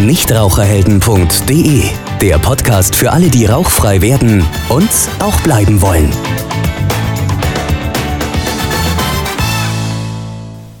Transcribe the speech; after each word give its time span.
Nichtraucherhelden.de, 0.00 1.82
der 2.20 2.38
Podcast 2.38 2.94
für 2.94 3.10
alle, 3.10 3.30
die 3.30 3.46
rauchfrei 3.46 4.00
werden 4.00 4.46
und 4.68 4.88
auch 5.18 5.40
bleiben 5.40 5.82
wollen. 5.82 6.12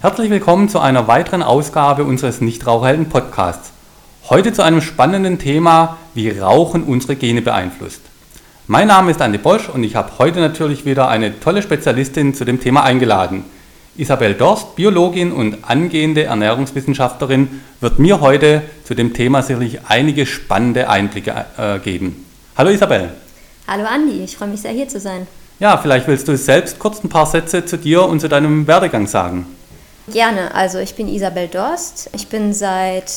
Herzlich 0.00 0.30
willkommen 0.30 0.68
zu 0.68 0.78
einer 0.78 1.08
weiteren 1.08 1.42
Ausgabe 1.42 2.04
unseres 2.04 2.40
Nichtraucherhelden 2.40 3.08
Podcasts. 3.08 3.72
Heute 4.30 4.52
zu 4.52 4.62
einem 4.62 4.80
spannenden 4.80 5.40
Thema, 5.40 5.96
wie 6.14 6.30
Rauchen 6.30 6.84
unsere 6.84 7.16
Gene 7.16 7.42
beeinflusst. 7.42 8.02
Mein 8.68 8.86
Name 8.86 9.10
ist 9.10 9.20
Andi 9.20 9.38
Bosch 9.38 9.68
und 9.68 9.82
ich 9.82 9.96
habe 9.96 10.12
heute 10.20 10.38
natürlich 10.38 10.84
wieder 10.84 11.08
eine 11.08 11.40
tolle 11.40 11.62
Spezialistin 11.62 12.34
zu 12.34 12.44
dem 12.44 12.60
Thema 12.60 12.84
eingeladen. 12.84 13.44
Isabel 13.98 14.34
Dorst, 14.34 14.76
Biologin 14.76 15.32
und 15.32 15.68
angehende 15.68 16.22
Ernährungswissenschaftlerin, 16.22 17.60
wird 17.80 17.98
mir 17.98 18.20
heute 18.20 18.62
zu 18.84 18.94
dem 18.94 19.12
Thema 19.12 19.42
sicherlich 19.42 19.80
einige 19.88 20.24
spannende 20.24 20.88
Einblicke 20.88 21.46
äh, 21.58 21.80
geben. 21.80 22.24
Hallo 22.56 22.70
Isabel. 22.70 23.10
Hallo 23.66 23.84
Andi, 23.84 24.22
ich 24.22 24.36
freue 24.36 24.48
mich 24.48 24.62
sehr 24.62 24.70
hier 24.70 24.88
zu 24.88 25.00
sein. 25.00 25.26
Ja, 25.58 25.76
vielleicht 25.78 26.06
willst 26.06 26.28
du 26.28 26.36
selbst 26.36 26.78
kurz 26.78 27.02
ein 27.02 27.08
paar 27.08 27.26
Sätze 27.26 27.64
zu 27.64 27.76
dir 27.76 28.04
und 28.04 28.20
zu 28.20 28.28
deinem 28.28 28.68
Werdegang 28.68 29.08
sagen. 29.08 29.46
Gerne, 30.12 30.54
also 30.54 30.78
ich 30.78 30.94
bin 30.94 31.08
Isabel 31.08 31.48
Dorst. 31.48 32.08
Ich 32.14 32.28
bin 32.28 32.52
seit 32.52 33.12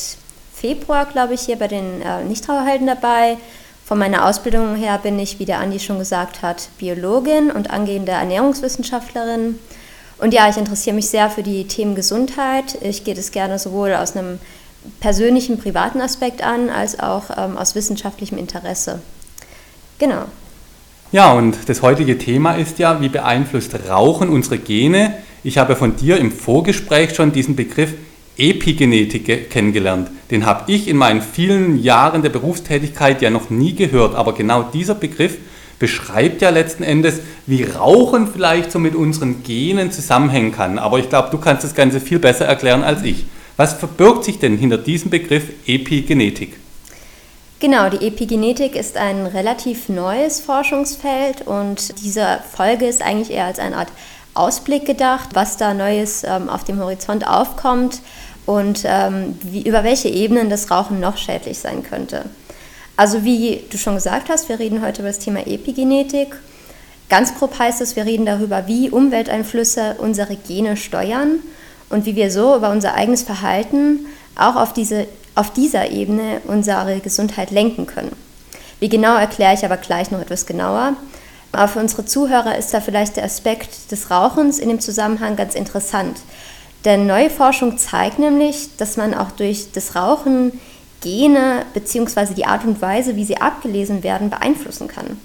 Februar, 0.52 1.06
glaube 1.06 1.34
ich, 1.34 1.42
hier 1.42 1.56
bei 1.56 1.68
den 1.68 2.02
äh, 2.02 2.24
Nichtraucherhelden 2.24 2.88
dabei. 2.88 3.36
Von 3.84 3.98
meiner 3.98 4.26
Ausbildung 4.26 4.74
her 4.74 4.98
bin 5.00 5.16
ich, 5.20 5.38
wie 5.38 5.44
der 5.44 5.60
Andi 5.60 5.78
schon 5.78 6.00
gesagt 6.00 6.42
hat, 6.42 6.70
Biologin 6.78 7.52
und 7.52 7.70
angehende 7.70 8.12
Ernährungswissenschaftlerin. 8.12 9.60
Und 10.22 10.32
ja, 10.32 10.48
ich 10.48 10.56
interessiere 10.56 10.94
mich 10.94 11.08
sehr 11.08 11.28
für 11.30 11.42
die 11.42 11.64
Themen 11.64 11.96
Gesundheit. 11.96 12.78
Ich 12.80 13.02
gehe 13.02 13.16
das 13.16 13.32
gerne 13.32 13.58
sowohl 13.58 13.92
aus 13.92 14.16
einem 14.16 14.38
persönlichen, 15.00 15.58
privaten 15.58 16.00
Aspekt 16.00 16.44
an, 16.44 16.70
als 16.70 17.00
auch 17.00 17.24
ähm, 17.36 17.58
aus 17.58 17.74
wissenschaftlichem 17.74 18.38
Interesse. 18.38 19.00
Genau. 19.98 20.26
Ja, 21.10 21.32
und 21.32 21.68
das 21.68 21.82
heutige 21.82 22.18
Thema 22.18 22.52
ist 22.52 22.78
ja, 22.78 23.00
wie 23.00 23.08
beeinflusst 23.08 23.74
Rauchen 23.88 24.28
unsere 24.28 24.58
Gene? 24.58 25.14
Ich 25.42 25.58
habe 25.58 25.74
von 25.74 25.96
dir 25.96 26.18
im 26.18 26.30
Vorgespräch 26.30 27.16
schon 27.16 27.32
diesen 27.32 27.56
Begriff 27.56 27.94
Epigenetik 28.38 29.50
kennengelernt. 29.50 30.08
Den 30.30 30.46
habe 30.46 30.70
ich 30.70 30.86
in 30.86 30.98
meinen 30.98 31.20
vielen 31.20 31.82
Jahren 31.82 32.22
der 32.22 32.30
Berufstätigkeit 32.30 33.22
ja 33.22 33.30
noch 33.30 33.50
nie 33.50 33.74
gehört. 33.74 34.14
Aber 34.14 34.34
genau 34.34 34.62
dieser 34.62 34.94
Begriff 34.94 35.38
beschreibt 35.82 36.42
ja 36.42 36.50
letzten 36.50 36.84
Endes, 36.84 37.22
wie 37.44 37.64
Rauchen 37.64 38.28
vielleicht 38.28 38.70
so 38.70 38.78
mit 38.78 38.94
unseren 38.94 39.42
Genen 39.42 39.90
zusammenhängen 39.90 40.52
kann. 40.52 40.78
Aber 40.78 41.00
ich 41.00 41.08
glaube, 41.08 41.30
du 41.32 41.38
kannst 41.38 41.64
das 41.64 41.74
Ganze 41.74 41.98
viel 41.98 42.20
besser 42.20 42.44
erklären 42.44 42.84
als 42.84 43.02
ich. 43.02 43.26
Was 43.56 43.72
verbirgt 43.72 44.22
sich 44.22 44.38
denn 44.38 44.56
hinter 44.56 44.78
diesem 44.78 45.10
Begriff 45.10 45.42
Epigenetik? 45.66 46.56
Genau, 47.58 47.90
die 47.90 48.06
Epigenetik 48.06 48.76
ist 48.76 48.96
ein 48.96 49.26
relativ 49.26 49.88
neues 49.88 50.38
Forschungsfeld 50.38 51.48
und 51.48 52.00
diese 52.04 52.38
Folge 52.54 52.86
ist 52.86 53.02
eigentlich 53.02 53.32
eher 53.32 53.46
als 53.46 53.58
eine 53.58 53.76
Art 53.76 53.88
Ausblick 54.34 54.86
gedacht, 54.86 55.30
was 55.32 55.56
da 55.56 55.74
Neues 55.74 56.22
ähm, 56.22 56.48
auf 56.48 56.62
dem 56.62 56.78
Horizont 56.78 57.26
aufkommt 57.26 58.02
und 58.46 58.82
ähm, 58.84 59.36
wie, 59.42 59.62
über 59.62 59.82
welche 59.82 60.10
Ebenen 60.10 60.48
das 60.48 60.70
Rauchen 60.70 61.00
noch 61.00 61.16
schädlich 61.16 61.58
sein 61.58 61.82
könnte. 61.82 62.26
Also 62.96 63.24
wie 63.24 63.62
du 63.70 63.78
schon 63.78 63.94
gesagt 63.94 64.28
hast, 64.28 64.48
wir 64.48 64.58
reden 64.58 64.82
heute 64.82 65.00
über 65.00 65.08
das 65.08 65.18
Thema 65.18 65.46
Epigenetik. 65.46 66.36
Ganz 67.08 67.34
grob 67.34 67.58
heißt 67.58 67.80
es, 67.80 67.96
wir 67.96 68.04
reden 68.04 68.26
darüber, 68.26 68.66
wie 68.66 68.90
Umwelteinflüsse 68.90 69.96
unsere 69.98 70.36
Gene 70.36 70.76
steuern 70.76 71.40
und 71.90 72.06
wie 72.06 72.16
wir 72.16 72.30
so 72.30 72.56
über 72.56 72.70
unser 72.70 72.94
eigenes 72.94 73.22
Verhalten 73.22 74.06
auch 74.36 74.56
auf, 74.56 74.72
diese, 74.72 75.06
auf 75.34 75.52
dieser 75.52 75.90
Ebene 75.90 76.40
unsere 76.46 77.00
Gesundheit 77.00 77.50
lenken 77.50 77.86
können. 77.86 78.16
Wie 78.80 78.88
genau 78.88 79.16
erkläre 79.16 79.54
ich 79.54 79.64
aber 79.64 79.76
gleich 79.76 80.10
noch 80.10 80.20
etwas 80.20 80.46
genauer. 80.46 80.94
Aber 81.52 81.68
für 81.68 81.80
unsere 81.80 82.06
Zuhörer 82.06 82.56
ist 82.56 82.72
da 82.72 82.80
vielleicht 82.80 83.16
der 83.16 83.24
Aspekt 83.24 83.92
des 83.92 84.10
Rauchens 84.10 84.58
in 84.58 84.70
dem 84.70 84.80
Zusammenhang 84.80 85.36
ganz 85.36 85.54
interessant. 85.54 86.18
Denn 86.84 87.06
neue 87.06 87.30
Forschung 87.30 87.78
zeigt 87.78 88.18
nämlich, 88.18 88.70
dass 88.78 88.96
man 88.96 89.14
auch 89.14 89.30
durch 89.30 89.70
das 89.72 89.94
Rauchen 89.94 90.58
Gene 91.02 91.64
bzw. 91.74 92.34
die 92.34 92.46
Art 92.46 92.64
und 92.64 92.80
Weise, 92.80 93.16
wie 93.16 93.24
sie 93.24 93.36
abgelesen 93.36 94.02
werden, 94.02 94.30
beeinflussen 94.30 94.88
kann. 94.88 95.18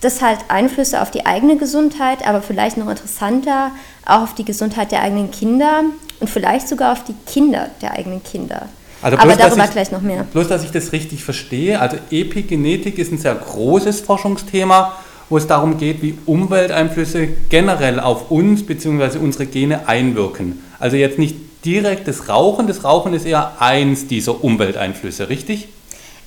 Das 0.00 0.22
hat 0.22 0.38
Einflüsse 0.48 1.02
auf 1.02 1.10
die 1.10 1.26
eigene 1.26 1.56
Gesundheit, 1.56 2.26
aber 2.26 2.42
vielleicht 2.42 2.76
noch 2.76 2.88
interessanter 2.88 3.70
auch 4.06 4.22
auf 4.22 4.34
die 4.34 4.44
Gesundheit 4.44 4.92
der 4.92 5.02
eigenen 5.02 5.30
Kinder 5.30 5.84
und 6.20 6.30
vielleicht 6.30 6.68
sogar 6.68 6.92
auf 6.92 7.04
die 7.04 7.14
Kinder 7.26 7.68
der 7.82 7.92
eigenen 7.92 8.22
Kinder. 8.22 8.68
Also 9.02 9.16
bloß, 9.16 9.24
aber 9.24 9.36
darüber 9.36 9.64
ich, 9.64 9.70
gleich 9.70 9.92
noch 9.92 10.02
mehr. 10.02 10.24
Bloß, 10.24 10.48
dass 10.48 10.64
ich 10.64 10.70
das 10.70 10.92
richtig 10.92 11.24
verstehe. 11.24 11.80
Also 11.80 11.96
Epigenetik 12.10 12.98
ist 12.98 13.12
ein 13.12 13.18
sehr 13.18 13.34
großes 13.34 14.00
Forschungsthema 14.00 14.92
wo 15.30 15.38
es 15.38 15.46
darum 15.46 15.78
geht, 15.78 16.02
wie 16.02 16.18
Umwelteinflüsse 16.26 17.28
generell 17.48 18.00
auf 18.00 18.30
uns 18.30 18.66
bzw. 18.66 19.18
unsere 19.18 19.46
Gene 19.46 19.88
einwirken. 19.88 20.62
Also 20.78 20.96
jetzt 20.96 21.18
nicht 21.18 21.36
direkt 21.64 22.08
das 22.08 22.28
Rauchen, 22.28 22.66
das 22.66 22.84
Rauchen 22.84 23.14
ist 23.14 23.26
eher 23.26 23.60
eins 23.60 24.06
dieser 24.06 24.42
Umwelteinflüsse, 24.42 25.28
richtig? 25.28 25.68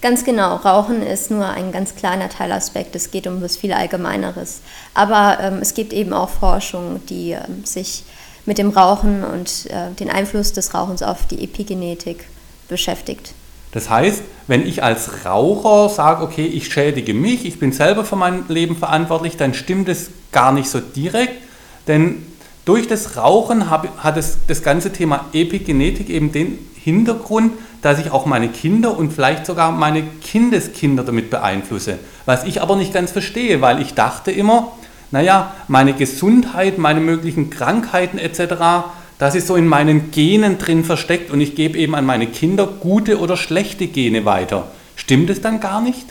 Ganz 0.01 0.25
genau, 0.25 0.57
Rauchen 0.57 1.01
ist 1.01 1.31
nur 1.31 1.47
ein 1.47 1.71
ganz 1.71 1.95
kleiner 1.95 2.27
Teilaspekt, 2.27 2.95
es 2.95 3.09
geht 3.09 3.25
um 3.25 3.41
was 3.41 3.55
viel 3.55 3.72
Allgemeineres. 3.72 4.59
Aber 4.93 5.38
ähm, 5.39 5.59
es 5.61 5.73
gibt 5.73 5.93
eben 5.93 6.11
auch 6.11 6.29
Forschung, 6.29 6.99
die 7.07 7.31
ähm, 7.31 7.63
sich 7.63 8.03
mit 8.45 8.57
dem 8.57 8.69
Rauchen 8.69 9.23
und 9.23 9.67
äh, 9.69 9.93
den 9.97 10.09
Einfluss 10.09 10.51
des 10.51 10.73
Rauchens 10.73 11.01
auf 11.03 11.25
die 11.27 11.41
Epigenetik 11.41 12.25
beschäftigt. 12.67 13.33
Das 13.72 13.89
heißt, 13.89 14.23
wenn 14.47 14.67
ich 14.67 14.83
als 14.83 15.25
Raucher 15.25 15.88
sage, 15.89 16.23
okay, 16.23 16.45
ich 16.45 16.72
schädige 16.72 17.13
mich, 17.13 17.45
ich 17.45 17.59
bin 17.59 17.72
selber 17.72 18.03
für 18.03 18.16
mein 18.16 18.45
Leben 18.49 18.75
verantwortlich, 18.75 19.38
dann 19.38 19.53
stimmt 19.53 19.89
es 19.89 20.11
gar 20.31 20.51
nicht 20.51 20.69
so 20.69 20.79
direkt, 20.79 21.41
denn 21.88 22.25
durch 22.66 22.88
das 22.88 23.18
Rauchen 23.18 23.69
hat 23.69 24.18
es, 24.18 24.38
das 24.47 24.63
ganze 24.63 24.91
Thema 24.94 25.25
Epigenetik 25.34 26.09
eben 26.09 26.31
den 26.31 26.59
Hintergrund, 26.75 27.53
dass 27.81 28.00
ich 28.00 28.12
auch 28.12 28.25
meine 28.25 28.47
Kinder 28.50 28.97
und 28.97 29.12
vielleicht 29.12 29.46
sogar 29.46 29.72
meine 29.72 30.03
Kindeskinder 30.03 31.03
damit 31.03 31.29
beeinflusse. 31.29 32.00
Was 32.25 32.46
ich 32.46 32.62
aber 32.62 32.75
nicht 32.75 32.94
ganz 32.94 33.12
verstehe, 33.12 33.62
weil 33.62 33.81
ich 33.81 33.94
dachte 33.94 34.31
immer, 34.31 34.72
naja, 35.12 35.53
meine 35.68 35.94
Gesundheit, 35.94 36.78
meine 36.78 37.00
möglichen 37.00 37.50
Krankheiten 37.50 38.18
etc., 38.18 38.88
das 39.19 39.35
ist 39.35 39.47
so 39.47 39.56
in 39.56 39.68
meinen 39.68 40.12
Genen 40.12 40.57
drin 40.57 40.84
versteckt 40.84 41.31
und 41.31 41.40
ich 41.40 41.56
gebe 41.56 41.78
eben 41.78 41.96
an 41.96 42.06
meine 42.06 42.28
Kinder 42.28 42.66
gute 42.66 43.19
oder 43.19 43.38
schlechte 43.38 43.88
Gene 43.88 44.25
weiter. 44.25 44.68
Stimmt 44.96 45.29
es 45.29 45.40
dann 45.40 45.59
gar 45.59 45.81
nicht? 45.81 46.07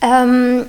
Ähm, 0.00 0.66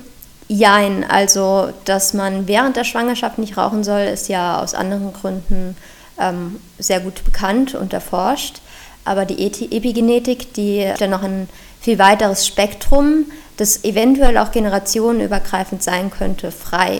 jein, 0.50 1.08
also 1.08 1.72
dass 1.84 2.12
man 2.12 2.48
während 2.48 2.76
der 2.76 2.84
Schwangerschaft 2.84 3.38
nicht 3.38 3.56
rauchen 3.56 3.84
soll, 3.84 4.00
ist 4.00 4.28
ja 4.28 4.60
aus 4.60 4.74
anderen 4.74 5.12
Gründen 5.12 5.76
ähm, 6.18 6.60
sehr 6.78 6.98
gut 7.00 7.24
bekannt 7.24 7.74
und 7.76 7.92
erforscht. 7.92 8.60
Aber 9.04 9.24
die 9.24 9.46
Epigenetik, 9.46 10.52
die 10.54 10.86
hat 10.88 11.00
ja 11.00 11.06
noch 11.06 11.22
ein 11.22 11.48
viel 11.80 11.98
weiteres 11.98 12.46
Spektrum, 12.46 13.26
das 13.56 13.84
eventuell 13.84 14.36
auch 14.38 14.50
generationenübergreifend 14.50 15.82
sein 15.82 16.10
könnte, 16.10 16.50
frei. 16.50 16.98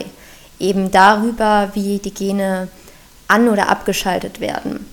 Eben 0.60 0.90
darüber, 0.90 1.70
wie 1.74 1.98
die 1.98 2.14
Gene 2.14 2.68
an- 3.26 3.48
oder 3.48 3.68
abgeschaltet 3.68 4.40
werden. 4.40 4.86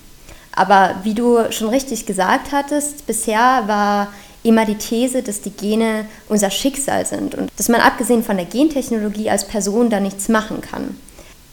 Aber 0.52 0.96
wie 1.04 1.14
du 1.14 1.52
schon 1.52 1.68
richtig 1.68 2.06
gesagt 2.06 2.50
hattest, 2.52 3.06
bisher 3.06 3.62
war 3.66 4.08
immer 4.42 4.64
die 4.64 4.76
These, 4.76 5.22
dass 5.22 5.40
die 5.40 5.50
Gene 5.50 6.06
unser 6.28 6.50
Schicksal 6.50 7.06
sind 7.06 7.34
und 7.34 7.50
dass 7.56 7.68
man 7.68 7.80
abgesehen 7.80 8.22
von 8.22 8.36
der 8.36 8.46
Gentechnologie 8.46 9.30
als 9.30 9.46
Person 9.46 9.90
da 9.90 10.00
nichts 10.00 10.28
machen 10.28 10.60
kann. 10.60 10.96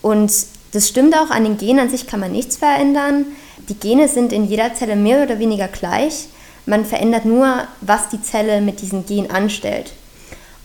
Und 0.01 0.31
das 0.72 0.90
stimmt 0.90 1.16
auch, 1.16 1.29
an 1.29 1.44
den 1.44 1.57
Genen 1.57 1.79
an 1.79 1.90
sich 1.90 2.06
kann 2.06 2.19
man 2.19 2.31
nichts 2.31 2.57
verändern. 2.57 3.25
Die 3.69 3.75
Gene 3.75 4.07
sind 4.07 4.33
in 4.33 4.45
jeder 4.45 4.74
Zelle 4.74 4.95
mehr 4.95 5.24
oder 5.24 5.39
weniger 5.39 5.68
gleich. 5.68 6.27
Man 6.65 6.86
verändert 6.86 7.25
nur, 7.25 7.68
was 7.81 8.10
die 8.10 8.21
Zelle 8.21 8.62
mit 8.62 8.81
diesen 8.81 9.06
Genen 9.06 9.31
anstellt. 9.31 9.94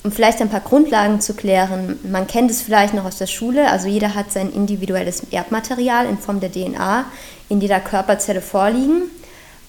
Um 0.03 0.11
vielleicht 0.11 0.41
ein 0.41 0.49
paar 0.49 0.61
Grundlagen 0.61 1.21
zu 1.21 1.35
klären, 1.35 1.99
man 2.11 2.27
kennt 2.27 2.51
es 2.51 2.63
vielleicht 2.63 2.95
noch 2.95 3.05
aus 3.05 3.19
der 3.19 3.27
Schule, 3.27 3.71
also 3.71 3.87
jeder 3.87 4.15
hat 4.15 4.33
sein 4.33 4.51
individuelles 4.51 5.23
Erbmaterial 5.31 6.07
in 6.07 6.17
Form 6.17 6.41
der 6.41 6.51
DNA 6.51 7.05
in 7.51 7.61
jeder 7.61 7.81
Körperzelle 7.81 8.41
vorliegen. 8.41 9.03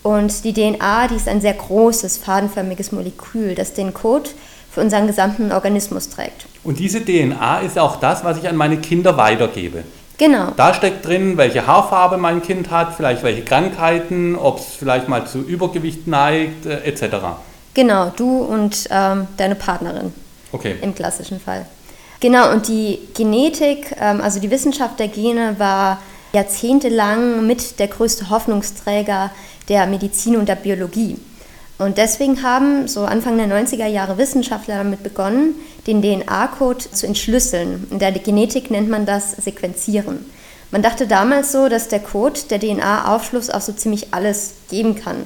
Und 0.03 0.43
die 0.43 0.53
DNA, 0.53 1.07
die 1.07 1.15
ist 1.15 1.27
ein 1.27 1.41
sehr 1.41 1.53
großes, 1.53 2.17
fadenförmiges 2.17 2.91
Molekül, 2.91 3.55
das 3.55 3.73
den 3.73 3.93
Code 3.93 4.29
für 4.71 4.81
unseren 4.81 5.07
gesamten 5.07 5.51
Organismus 5.51 6.09
trägt. 6.09 6.45
Und 6.63 6.79
diese 6.79 7.03
DNA 7.03 7.59
ist 7.59 7.77
auch 7.77 7.97
das, 7.97 8.23
was 8.23 8.37
ich 8.37 8.47
an 8.47 8.55
meine 8.55 8.77
Kinder 8.77 9.17
weitergebe. 9.17 9.83
Genau. 10.17 10.51
Da 10.55 10.73
steckt 10.73 11.05
drin, 11.05 11.37
welche 11.37 11.65
Haarfarbe 11.65 12.17
mein 12.17 12.41
Kind 12.43 12.69
hat, 12.69 12.93
vielleicht 12.95 13.23
welche 13.23 13.43
Krankheiten, 13.43 14.35
ob 14.35 14.59
es 14.59 14.65
vielleicht 14.65 15.09
mal 15.09 15.25
zu 15.25 15.39
Übergewicht 15.39 16.07
neigt, 16.07 16.67
äh, 16.67 16.83
etc. 16.83 17.15
Genau, 17.73 18.11
du 18.15 18.37
und 18.43 18.87
ähm, 18.91 19.27
deine 19.37 19.55
Partnerin. 19.55 20.13
Okay. 20.51 20.75
Im 20.81 20.93
klassischen 20.93 21.39
Fall. 21.39 21.65
Genau, 22.19 22.51
und 22.51 22.67
die 22.67 22.99
Genetik, 23.15 23.95
ähm, 23.99 24.21
also 24.21 24.39
die 24.39 24.51
Wissenschaft 24.51 24.99
der 24.99 25.07
Gene 25.07 25.55
war 25.57 25.99
jahrzehntelang 26.33 27.45
mit 27.47 27.79
der 27.79 27.87
größte 27.87 28.29
Hoffnungsträger 28.29 29.31
der 29.71 29.87
Medizin 29.87 30.35
und 30.35 30.49
der 30.49 30.55
Biologie. 30.55 31.17
Und 31.77 31.97
deswegen 31.97 32.43
haben 32.43 32.89
so 32.89 33.05
Anfang 33.05 33.37
der 33.37 33.47
90er 33.47 33.87
Jahre 33.87 34.17
Wissenschaftler 34.17 34.77
damit 34.77 35.01
begonnen, 35.01 35.55
den 35.87 36.01
DNA-Code 36.01 36.91
zu 36.91 37.07
entschlüsseln. 37.07 37.87
In 37.89 37.97
der 37.97 38.11
Genetik 38.11 38.69
nennt 38.69 38.89
man 38.89 39.05
das 39.05 39.31
Sequenzieren. 39.31 40.25
Man 40.71 40.81
dachte 40.81 41.07
damals 41.07 41.53
so, 41.53 41.69
dass 41.69 41.87
der 41.87 42.01
Code 42.01 42.41
der 42.49 42.59
DNA 42.59 43.15
Aufschluss 43.15 43.49
auf 43.49 43.63
so 43.63 43.71
ziemlich 43.71 44.13
alles 44.13 44.55
geben 44.69 44.95
kann. 44.95 45.23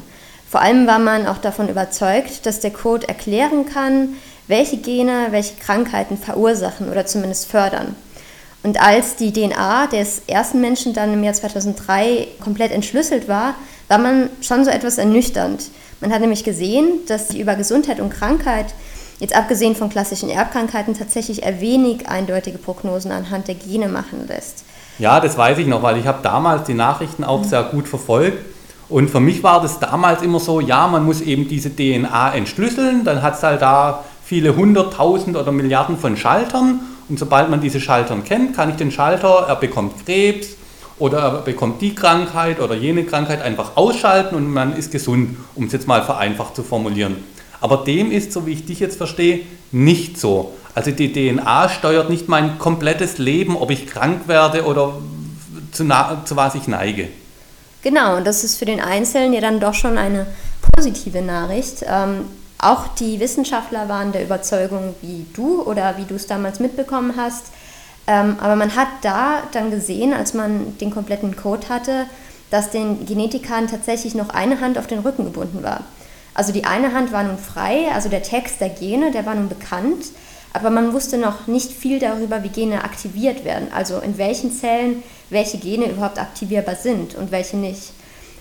Vor 0.47 0.61
allem 0.61 0.85
war 0.85 0.99
man 0.99 1.25
auch 1.25 1.39
davon 1.39 1.67
überzeugt, 1.67 2.45
dass 2.45 2.59
der 2.59 2.71
Code 2.71 3.07
erklären 3.07 3.65
kann, 3.65 4.09
welche 4.47 4.77
Gene 4.77 5.27
welche 5.31 5.55
Krankheiten 5.55 6.17
verursachen 6.17 6.89
oder 6.89 7.07
zumindest 7.07 7.47
fördern. 7.47 7.95
Und 8.61 8.79
als 8.81 9.15
die 9.15 9.33
DNA 9.33 9.87
des 9.87 10.21
ersten 10.27 10.61
Menschen 10.61 10.93
dann 10.93 11.13
im 11.13 11.23
Jahr 11.23 11.33
2003 11.33 12.27
komplett 12.39 12.71
entschlüsselt 12.71 13.27
war, 13.27 13.55
war 13.87 13.97
man 13.97 14.29
schon 14.41 14.65
so 14.65 14.71
etwas 14.71 14.97
ernüchternd. 14.97 15.69
Man 16.01 16.13
hat 16.13 16.21
nämlich 16.21 16.43
gesehen, 16.43 16.99
dass 17.07 17.33
über 17.33 17.55
Gesundheit 17.55 17.99
und 17.99 18.09
Krankheit, 18.09 18.73
jetzt 19.19 19.35
abgesehen 19.35 19.75
von 19.75 19.89
klassischen 19.89 20.29
Erbkrankheiten, 20.29 20.93
tatsächlich 20.93 21.43
eher 21.43 21.61
wenig 21.61 22.07
eindeutige 22.07 22.57
Prognosen 22.57 23.11
anhand 23.11 23.47
der 23.47 23.55
Gene 23.55 23.87
machen 23.87 24.27
lässt. 24.27 24.65
Ja, 24.97 25.19
das 25.19 25.37
weiß 25.37 25.57
ich 25.57 25.67
noch, 25.67 25.83
weil 25.83 25.97
ich 25.97 26.07
habe 26.07 26.19
damals 26.21 26.65
die 26.67 26.73
Nachrichten 26.73 27.23
auch 27.23 27.41
mhm. 27.41 27.47
sehr 27.47 27.63
gut 27.63 27.87
verfolgt. 27.87 28.37
Und 28.87 29.09
für 29.09 29.19
mich 29.19 29.41
war 29.41 29.61
das 29.61 29.79
damals 29.79 30.21
immer 30.21 30.39
so, 30.39 30.59
ja, 30.59 30.87
man 30.87 31.05
muss 31.05 31.21
eben 31.21 31.47
diese 31.47 31.75
DNA 31.75 32.35
entschlüsseln, 32.35 33.03
dann 33.03 33.21
hat 33.23 33.35
es 33.35 33.43
halt 33.43 33.61
da 33.61 34.03
viele 34.23 34.55
hunderttausend 34.55 35.35
oder 35.35 35.51
Milliarden 35.51 35.97
von 35.97 36.15
Schaltern 36.17 36.81
und 37.09 37.19
sobald 37.19 37.49
man 37.49 37.61
diese 37.61 37.79
Schaltern 37.79 38.23
kennt, 38.23 38.55
kann 38.55 38.69
ich 38.69 38.75
den 38.75 38.91
Schalter, 38.91 39.45
er 39.47 39.55
bekommt 39.55 40.05
Krebs 40.05 40.55
oder 40.97 41.19
er 41.19 41.31
bekommt 41.41 41.81
die 41.81 41.93
Krankheit 41.93 42.59
oder 42.59 42.75
jene 42.75 43.05
Krankheit 43.05 43.41
einfach 43.41 43.75
ausschalten 43.75 44.35
und 44.35 44.49
man 44.49 44.75
ist 44.75 44.91
gesund, 44.91 45.37
um 45.55 45.65
es 45.65 45.73
jetzt 45.73 45.87
mal 45.87 46.03
vereinfacht 46.03 46.55
zu 46.55 46.63
formulieren. 46.63 47.17
Aber 47.61 47.77
dem 47.77 48.11
ist, 48.11 48.31
so 48.31 48.45
wie 48.45 48.53
ich 48.53 48.65
dich 48.65 48.79
jetzt 48.79 48.97
verstehe, 48.97 49.41
nicht 49.71 50.19
so. 50.19 50.53
Also 50.73 50.91
die 50.91 51.11
DNA 51.11 51.69
steuert 51.69 52.09
nicht 52.09 52.27
mein 52.27 52.59
komplettes 52.59 53.17
Leben, 53.17 53.57
ob 53.57 53.71
ich 53.71 53.87
krank 53.87 54.27
werde 54.27 54.65
oder 54.65 54.93
zu, 55.71 55.85
zu 56.25 56.35
was 56.35 56.55
ich 56.55 56.67
neige. 56.67 57.09
Genau, 57.81 58.17
und 58.17 58.25
das 58.25 58.43
ist 58.43 58.57
für 58.57 58.65
den 58.65 58.79
Einzelnen 58.79 59.33
ja 59.33 59.41
dann 59.41 59.59
doch 59.59 59.73
schon 59.73 59.97
eine 59.97 60.27
positive 60.73 61.21
Nachricht. 61.21 61.85
Ähm, 61.87 62.25
auch 62.57 62.87
die 62.99 63.19
Wissenschaftler 63.19 63.89
waren 63.89 64.11
der 64.11 64.23
Überzeugung 64.23 64.95
wie 65.01 65.25
du 65.33 65.61
oder 65.61 65.97
wie 65.97 66.05
du 66.05 66.15
es 66.15 66.25
damals 66.25 66.59
mitbekommen 66.59 67.13
hast. 67.17 67.45
Ähm, 68.07 68.37
aber 68.39 68.55
man 68.55 68.75
hat 68.75 68.87
da 69.01 69.43
dann 69.51 69.71
gesehen, 69.71 70.13
als 70.13 70.33
man 70.33 70.77
den 70.77 70.91
kompletten 70.91 71.35
Code 71.35 71.69
hatte, 71.69 72.05
dass 72.51 72.69
den 72.69 73.05
Genetikern 73.05 73.67
tatsächlich 73.67 74.15
noch 74.15 74.29
eine 74.29 74.61
Hand 74.61 74.77
auf 74.77 74.87
den 74.87 74.99
Rücken 74.99 75.25
gebunden 75.25 75.63
war. 75.63 75.83
Also 76.33 76.51
die 76.51 76.65
eine 76.65 76.93
Hand 76.93 77.11
war 77.11 77.23
nun 77.23 77.37
frei, 77.37 77.87
also 77.93 78.09
der 78.09 78.21
Text 78.21 78.61
der 78.61 78.69
Gene, 78.69 79.11
der 79.11 79.25
war 79.25 79.35
nun 79.35 79.49
bekannt, 79.49 80.05
aber 80.53 80.69
man 80.69 80.93
wusste 80.93 81.17
noch 81.17 81.47
nicht 81.47 81.71
viel 81.71 81.99
darüber, 81.99 82.43
wie 82.43 82.49
Gene 82.49 82.83
aktiviert 82.83 83.43
werden, 83.43 83.69
also 83.73 83.99
in 83.99 84.17
welchen 84.17 84.51
Zellen 84.51 85.03
welche 85.29 85.57
Gene 85.57 85.89
überhaupt 85.89 86.19
aktivierbar 86.19 86.75
sind 86.75 87.15
und 87.15 87.31
welche 87.31 87.57
nicht. 87.57 87.91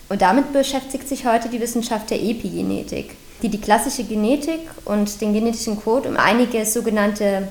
Und 0.07 0.21
damit 0.21 0.53
beschäftigt 0.53 1.09
sich 1.09 1.25
heute 1.25 1.49
die 1.49 1.59
Wissenschaft 1.59 2.11
der 2.11 2.21
Epigenetik, 2.21 3.15
die 3.41 3.49
die 3.49 3.59
klassische 3.59 4.03
Genetik 4.03 4.59
und 4.85 5.19
den 5.19 5.33
genetischen 5.33 5.81
Code 5.81 6.09
um 6.09 6.17
einige 6.17 6.65
sogenannte 6.65 7.47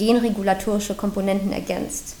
genregulatorische 0.00 0.94
Komponenten 0.94 1.52
ergänzt. 1.52 2.14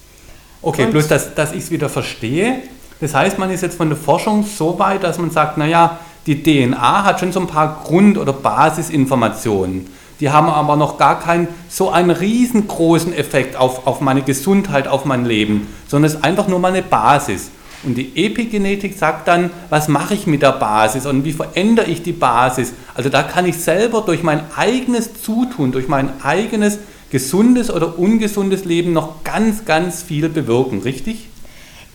Okay, 0.62 0.84
und 0.84 0.90
bloß 0.90 1.08
dass, 1.08 1.34
dass 1.34 1.52
ich 1.52 1.64
es 1.64 1.70
wieder 1.70 1.88
verstehe. 1.88 2.62
Das 3.00 3.14
heißt, 3.14 3.38
man 3.38 3.50
ist 3.50 3.62
jetzt 3.62 3.78
von 3.78 3.88
der 3.88 3.96
Forschung 3.96 4.44
so 4.44 4.78
weit, 4.78 5.02
dass 5.02 5.18
man 5.18 5.30
sagt, 5.30 5.56
naja, 5.56 5.98
die 6.26 6.42
DNA 6.42 7.04
hat 7.04 7.20
schon 7.20 7.32
so 7.32 7.40
ein 7.40 7.46
paar 7.46 7.82
Grund- 7.84 8.18
oder 8.18 8.34
Basisinformationen. 8.34 9.86
Die 10.20 10.28
haben 10.28 10.50
aber 10.50 10.76
noch 10.76 10.98
gar 10.98 11.18
keinen 11.18 11.48
so 11.70 11.88
einen 11.88 12.10
riesengroßen 12.10 13.14
Effekt 13.14 13.56
auf, 13.56 13.86
auf 13.86 14.02
meine 14.02 14.20
Gesundheit, 14.20 14.86
auf 14.86 15.06
mein 15.06 15.24
Leben, 15.24 15.66
sondern 15.88 16.10
es 16.10 16.16
ist 16.16 16.24
einfach 16.24 16.46
nur 16.46 16.58
meine 16.58 16.82
Basis. 16.82 17.50
Und 17.82 17.94
die 17.94 18.12
Epigenetik 18.26 18.98
sagt 18.98 19.26
dann, 19.28 19.50
was 19.70 19.88
mache 19.88 20.12
ich 20.12 20.26
mit 20.26 20.42
der 20.42 20.52
Basis 20.52 21.06
und 21.06 21.24
wie 21.24 21.32
verändere 21.32 21.86
ich 21.86 22.02
die 22.02 22.12
Basis. 22.12 22.74
Also 22.94 23.08
da 23.08 23.22
kann 23.22 23.46
ich 23.46 23.56
selber 23.56 24.02
durch 24.02 24.22
mein 24.22 24.42
eigenes 24.54 25.22
Zutun, 25.22 25.72
durch 25.72 25.88
mein 25.88 26.22
eigenes 26.22 26.78
gesundes 27.10 27.70
oder 27.70 27.98
ungesundes 27.98 28.64
Leben 28.64 28.92
noch 28.92 29.24
ganz, 29.24 29.64
ganz 29.64 30.02
viel 30.02 30.28
bewirken, 30.28 30.82
richtig? 30.82 31.28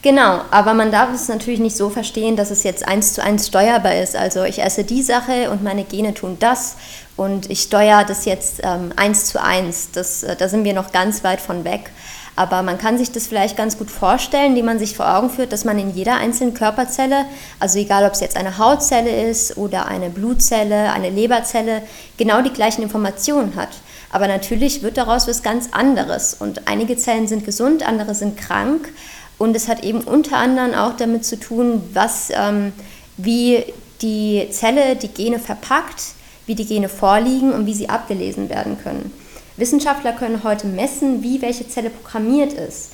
Genau, 0.06 0.42
aber 0.52 0.76
man 0.76 0.92
darf 0.92 1.12
es 1.16 1.30
natürlich 1.30 1.60
nicht 1.60 1.76
so 1.76 1.90
verstehen, 1.90 2.36
dass 2.36 2.52
es 2.52 2.64
jetzt 2.64 2.88
eins 2.88 3.14
zu 3.14 3.24
eins 3.24 3.48
steuerbar 3.48 3.96
ist. 3.96 4.16
Also 4.16 4.44
ich 4.44 4.62
esse 4.62 4.84
die 4.84 5.02
Sache 5.02 5.50
und 5.50 5.64
meine 5.64 5.84
Gene 5.84 6.14
tun 6.14 6.38
das 6.40 6.76
und 7.16 7.50
ich 7.50 7.62
steuere 7.62 8.06
das 8.06 8.26
jetzt 8.26 8.62
ähm, 8.62 8.92
eins 8.98 9.26
zu 9.26 9.42
eins. 9.42 9.90
Das, 9.94 10.22
äh, 10.22 10.36
da 10.36 10.48
sind 10.48 10.64
wir 10.64 10.74
noch 10.74 10.92
ganz 10.92 11.24
weit 11.24 11.42
von 11.42 11.64
weg. 11.64 11.90
Aber 12.36 12.62
man 12.62 12.78
kann 12.78 12.98
sich 12.98 13.12
das 13.12 13.28
vielleicht 13.28 13.58
ganz 13.58 13.78
gut 13.78 13.90
vorstellen, 13.90 14.48
indem 14.48 14.66
man 14.66 14.78
sich 14.78 14.96
vor 14.96 15.12
Augen 15.18 15.30
führt, 15.30 15.54
dass 15.54 15.66
man 15.66 15.80
in 15.80 15.90
jeder 15.90 16.18
einzelnen 16.18 16.54
Körperzelle, 16.54 17.26
also 17.60 17.80
egal 17.80 18.06
ob 18.06 18.12
es 18.12 18.20
jetzt 18.20 18.36
eine 18.36 18.58
Hautzelle 18.58 19.28
ist 19.28 19.58
oder 19.58 19.88
eine 19.88 20.10
Blutzelle, 20.10 20.92
eine 20.92 21.10
Leberzelle, 21.10 21.82
genau 22.18 22.42
die 22.42 22.52
gleichen 22.52 22.84
Informationen 22.84 23.56
hat. 23.56 23.70
Aber 24.16 24.30
natürlich 24.30 24.82
wird 24.82 24.96
daraus 24.96 25.28
was 25.28 25.44
ganz 25.44 25.68
anderes. 25.74 26.38
Und 26.40 26.70
einige 26.70 26.96
Zellen 26.96 27.28
sind 27.28 27.44
gesund, 27.44 27.86
andere 27.86 28.16
sind 28.16 28.38
krank. 28.38 28.94
Und 29.38 29.58
es 29.58 29.68
hat 29.68 29.84
eben 29.84 30.00
unter 30.00 30.38
anderem 30.38 30.74
auch 30.74 30.96
damit 30.96 31.26
zu 31.26 31.38
tun, 31.38 31.84
was, 31.92 32.30
ähm, 32.34 32.72
wie 33.18 33.66
die 34.02 34.48
Zelle 34.52 34.96
die 34.96 35.10
Gene 35.10 35.38
verpackt, 35.38 36.14
wie 36.46 36.56
die 36.56 36.66
Gene 36.66 36.88
vorliegen 36.88 37.52
und 37.52 37.66
wie 37.66 37.74
sie 37.74 37.90
abgelesen 37.90 38.48
werden 38.48 38.78
können. 38.82 39.12
Wissenschaftler 39.58 40.14
können 40.14 40.46
heute 40.46 40.68
messen, 40.68 41.22
wie 41.22 41.42
welche 41.42 41.68
Zelle 41.68 41.90
programmiert 41.90 42.54
ist. 42.54 42.92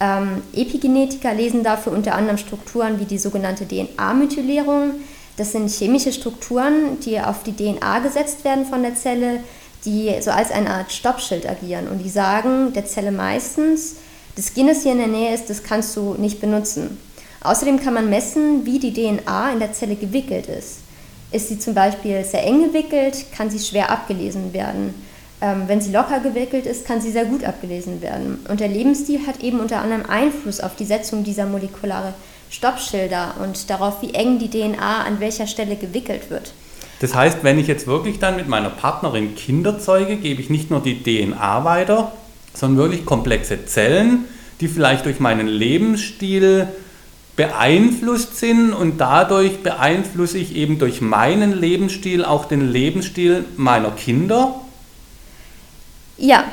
Ähm, 0.00 0.42
Epigenetiker 0.52 1.34
lesen 1.34 1.62
dafür 1.62 1.92
unter 1.92 2.16
anderem 2.16 2.36
Strukturen 2.36 2.98
wie 2.98 3.04
die 3.04 3.18
sogenannte 3.18 3.64
DNA-Methylierung. 3.68 4.94
Das 5.36 5.52
sind 5.52 5.70
chemische 5.70 6.12
Strukturen, 6.12 6.98
die 6.98 7.20
auf 7.20 7.44
die 7.44 7.54
DNA 7.54 8.00
gesetzt 8.00 8.42
werden 8.42 8.66
von 8.66 8.82
der 8.82 8.96
Zelle, 8.96 9.38
die 9.84 10.14
so 10.20 10.30
als 10.30 10.50
eine 10.50 10.70
Art 10.70 10.92
Stoppschild 10.92 11.48
agieren. 11.48 11.88
Und 11.88 11.98
die 11.98 12.08
sagen 12.08 12.72
der 12.72 12.86
Zelle 12.86 13.12
meistens, 13.12 13.96
das 14.36 14.54
Gen, 14.54 14.66
das 14.66 14.82
hier 14.82 14.92
in 14.92 14.98
der 14.98 15.06
Nähe 15.06 15.34
ist, 15.34 15.48
das 15.48 15.62
kannst 15.62 15.96
du 15.96 16.14
nicht 16.14 16.40
benutzen. 16.40 16.98
Außerdem 17.42 17.80
kann 17.80 17.94
man 17.94 18.08
messen, 18.08 18.64
wie 18.64 18.78
die 18.78 18.92
DNA 18.92 19.52
in 19.52 19.58
der 19.58 19.72
Zelle 19.72 19.96
gewickelt 19.96 20.46
ist. 20.46 20.78
Ist 21.30 21.48
sie 21.48 21.58
zum 21.58 21.74
Beispiel 21.74 22.24
sehr 22.24 22.44
eng 22.44 22.64
gewickelt, 22.64 23.26
kann 23.36 23.50
sie 23.50 23.58
schwer 23.58 23.90
abgelesen 23.90 24.52
werden. 24.52 24.94
Ähm, 25.40 25.64
wenn 25.66 25.80
sie 25.80 25.92
locker 25.92 26.20
gewickelt 26.20 26.64
ist, 26.64 26.86
kann 26.86 27.00
sie 27.00 27.10
sehr 27.10 27.26
gut 27.26 27.44
abgelesen 27.44 28.00
werden. 28.00 28.44
Und 28.48 28.60
der 28.60 28.68
Lebensstil 28.68 29.26
hat 29.26 29.42
eben 29.42 29.60
unter 29.60 29.80
anderem 29.80 30.06
Einfluss 30.08 30.60
auf 30.60 30.74
die 30.76 30.84
Setzung 30.84 31.22
dieser 31.22 31.46
molekulare 31.46 32.14
Stoppschilder 32.50 33.34
und 33.42 33.68
darauf, 33.68 34.00
wie 34.00 34.14
eng 34.14 34.38
die 34.38 34.48
DNA 34.48 35.02
an 35.04 35.20
welcher 35.20 35.46
Stelle 35.46 35.76
gewickelt 35.76 36.30
wird. 36.30 36.54
Das 37.04 37.14
heißt, 37.14 37.40
wenn 37.42 37.58
ich 37.58 37.66
jetzt 37.66 37.86
wirklich 37.86 38.18
dann 38.18 38.36
mit 38.36 38.48
meiner 38.48 38.70
Partnerin 38.70 39.34
Kinder 39.34 39.78
zeuge, 39.78 40.16
gebe 40.16 40.40
ich 40.40 40.48
nicht 40.48 40.70
nur 40.70 40.80
die 40.80 41.02
DNA 41.02 41.62
weiter, 41.62 42.12
sondern 42.54 42.78
wirklich 42.78 43.04
komplexe 43.04 43.66
Zellen, 43.66 44.24
die 44.62 44.68
vielleicht 44.68 45.04
durch 45.04 45.20
meinen 45.20 45.46
Lebensstil 45.46 46.66
beeinflusst 47.36 48.38
sind 48.38 48.72
und 48.72 49.02
dadurch 49.02 49.62
beeinflusse 49.62 50.38
ich 50.38 50.56
eben 50.56 50.78
durch 50.78 51.02
meinen 51.02 51.52
Lebensstil 51.52 52.24
auch 52.24 52.46
den 52.46 52.72
Lebensstil 52.72 53.44
meiner 53.58 53.90
Kinder? 53.90 54.54
Ja, 56.16 56.44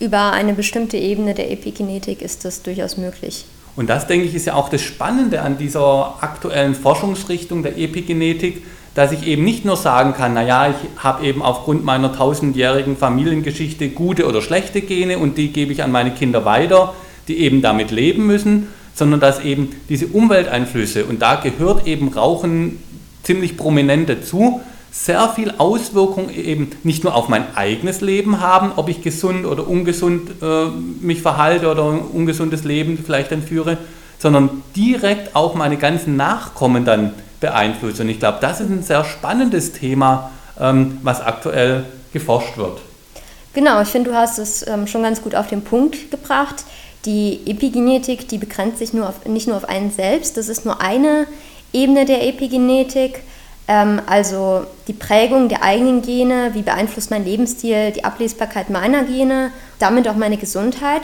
über 0.00 0.32
eine 0.32 0.54
bestimmte 0.54 0.96
Ebene 0.96 1.32
der 1.34 1.52
Epigenetik 1.52 2.22
ist 2.22 2.44
das 2.44 2.60
durchaus 2.62 2.96
möglich. 2.96 3.44
Und 3.76 3.88
das, 3.88 4.08
denke 4.08 4.26
ich, 4.26 4.34
ist 4.34 4.46
ja 4.46 4.54
auch 4.54 4.68
das 4.68 4.82
Spannende 4.82 5.42
an 5.42 5.58
dieser 5.58 6.16
aktuellen 6.20 6.74
Forschungsrichtung 6.74 7.62
der 7.62 7.78
Epigenetik, 7.78 8.64
dass 8.94 9.12
ich 9.12 9.26
eben 9.26 9.44
nicht 9.44 9.64
nur 9.64 9.76
sagen 9.76 10.12
kann, 10.12 10.34
naja, 10.34 10.68
ich 10.68 11.02
habe 11.02 11.24
eben 11.24 11.42
aufgrund 11.42 11.84
meiner 11.84 12.14
tausendjährigen 12.14 12.96
Familiengeschichte 12.96 13.88
gute 13.88 14.26
oder 14.26 14.42
schlechte 14.42 14.82
Gene 14.82 15.18
und 15.18 15.38
die 15.38 15.52
gebe 15.52 15.72
ich 15.72 15.82
an 15.82 15.92
meine 15.92 16.10
Kinder 16.10 16.44
weiter, 16.44 16.94
die 17.28 17.38
eben 17.38 17.62
damit 17.62 17.90
leben 17.90 18.26
müssen, 18.26 18.68
sondern 18.94 19.20
dass 19.20 19.40
eben 19.40 19.70
diese 19.88 20.06
Umwelteinflüsse, 20.08 21.06
und 21.06 21.22
da 21.22 21.36
gehört 21.36 21.86
eben 21.86 22.08
Rauchen 22.08 22.78
ziemlich 23.22 23.56
prominent 23.56 24.08
dazu, 24.08 24.60
sehr 24.90 25.26
viel 25.30 25.54
Auswirkung 25.56 26.28
eben 26.28 26.68
nicht 26.82 27.02
nur 27.02 27.14
auf 27.14 27.30
mein 27.30 27.56
eigenes 27.56 28.02
Leben 28.02 28.40
haben, 28.40 28.72
ob 28.76 28.90
ich 28.90 29.00
gesund 29.00 29.46
oder 29.46 29.66
ungesund 29.66 30.30
äh, 30.42 30.66
mich 31.00 31.22
verhalte 31.22 31.70
oder 31.70 31.90
ein 31.90 32.00
ungesundes 32.00 32.64
Leben 32.64 32.98
vielleicht 33.02 33.32
dann 33.32 33.42
führe, 33.42 33.78
sondern 34.18 34.62
direkt 34.76 35.34
auch 35.34 35.54
meine 35.54 35.78
ganzen 35.78 36.16
Nachkommen 36.16 36.84
dann 36.84 37.14
beeinflusst. 37.42 38.00
Und 38.00 38.08
ich 38.08 38.18
glaube, 38.18 38.38
das 38.40 38.60
ist 38.60 38.70
ein 38.70 38.82
sehr 38.82 39.04
spannendes 39.04 39.72
Thema, 39.72 40.30
ähm, 40.58 40.98
was 41.02 41.20
aktuell 41.20 41.84
geforscht 42.14 42.56
wird. 42.56 42.80
Genau, 43.52 43.82
ich 43.82 43.88
finde, 43.88 44.10
du 44.10 44.16
hast 44.16 44.38
es 44.38 44.66
ähm, 44.66 44.86
schon 44.86 45.02
ganz 45.02 45.20
gut 45.20 45.34
auf 45.34 45.48
den 45.48 45.62
Punkt 45.62 46.10
gebracht. 46.10 46.64
Die 47.04 47.40
Epigenetik, 47.44 48.28
die 48.28 48.38
begrenzt 48.38 48.78
sich 48.78 48.94
nur 48.94 49.08
auf, 49.08 49.26
nicht 49.26 49.46
nur 49.46 49.56
auf 49.56 49.68
einen 49.68 49.90
selbst, 49.90 50.38
das 50.38 50.48
ist 50.48 50.64
nur 50.64 50.80
eine 50.80 51.26
Ebene 51.74 52.06
der 52.06 52.26
Epigenetik. 52.26 53.20
Ähm, 53.68 54.00
also 54.06 54.64
die 54.88 54.94
Prägung 54.94 55.48
der 55.48 55.62
eigenen 55.62 56.00
Gene, 56.00 56.50
wie 56.54 56.62
beeinflusst 56.62 57.10
mein 57.10 57.24
Lebensstil, 57.24 57.90
die 57.90 58.04
Ablesbarkeit 58.04 58.70
meiner 58.70 59.02
Gene, 59.02 59.50
damit 59.78 60.08
auch 60.08 60.16
meine 60.16 60.38
Gesundheit. 60.38 61.02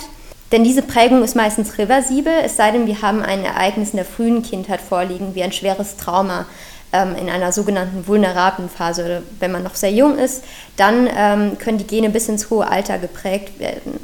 Denn 0.51 0.65
diese 0.65 0.83
Prägung 0.83 1.23
ist 1.23 1.37
meistens 1.37 1.77
reversibel, 1.77 2.33
es 2.45 2.57
sei 2.57 2.71
denn, 2.71 2.87
wir 2.87 3.03
haben 3.03 3.23
ein 3.23 3.45
Ereignis 3.45 3.91
in 3.91 3.97
der 3.97 4.07
frühen 4.07 4.43
Kindheit 4.43 4.81
vorliegen, 4.81 5.35
wie 5.35 5.43
ein 5.43 5.53
schweres 5.53 5.97
Trauma 5.97 6.47
ähm, 6.93 7.15
in 7.17 7.29
einer 7.29 7.53
sogenannten 7.53 8.07
vulnerablen 8.07 8.71
Phase. 8.71 9.23
Wenn 9.41 9.53
man 9.53 9.63
noch 9.63 9.75
sehr 9.75 9.93
jung 9.93 10.17
ist, 10.17 10.43
dann 10.77 11.09
ähm, 11.15 11.59
können 11.59 11.79
die 11.79 11.87
Gene 11.87 12.09
bis 12.09 12.29
ins 12.29 12.49
hohe 12.49 12.67
Alter 12.67 12.99
geprägt 12.99 13.59
werden. 13.59 14.01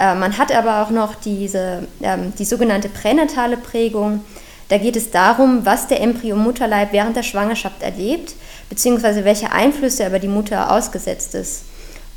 Äh, 0.00 0.16
man 0.16 0.36
hat 0.38 0.52
aber 0.52 0.82
auch 0.82 0.90
noch 0.90 1.14
diese, 1.14 1.86
ähm, 2.02 2.32
die 2.36 2.44
sogenannte 2.44 2.88
pränatale 2.88 3.56
Prägung. 3.56 4.24
Da 4.68 4.78
geht 4.78 4.96
es 4.96 5.12
darum, 5.12 5.64
was 5.64 5.86
der 5.86 6.00
Embryo 6.00 6.34
Mutterleib 6.34 6.92
während 6.92 7.14
der 7.16 7.22
Schwangerschaft 7.22 7.80
erlebt, 7.82 8.34
beziehungsweise 8.68 9.24
welche 9.24 9.52
Einflüsse 9.52 10.02
er 10.02 10.08
über 10.08 10.18
die 10.18 10.26
Mutter 10.26 10.72
ausgesetzt 10.72 11.36
ist. 11.36 11.62